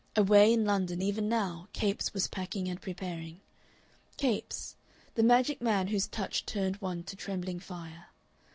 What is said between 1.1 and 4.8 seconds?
now Capes was packing and preparing; Capes,